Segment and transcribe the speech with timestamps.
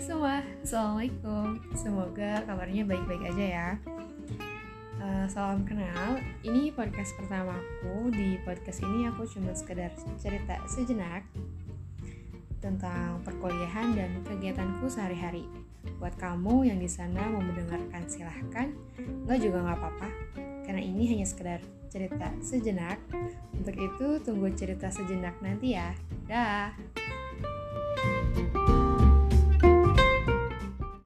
[0.00, 3.68] semua, Assalamualaikum, semoga kabarnya baik-baik aja ya.
[4.96, 8.08] Uh, salam kenal, ini podcast pertamaku.
[8.08, 11.20] Di podcast ini aku cuma sekedar cerita sejenak
[12.64, 15.44] tentang perkuliahan dan kegiatanku sehari-hari.
[16.00, 18.72] Buat kamu yang di sana mau mendengarkan silahkan,
[19.28, 20.08] nggak juga nggak apa-apa,
[20.64, 21.60] karena ini hanya sekedar
[21.92, 22.96] cerita sejenak.
[23.52, 25.92] Untuk itu tunggu cerita sejenak nanti ya.
[26.24, 26.99] Dah.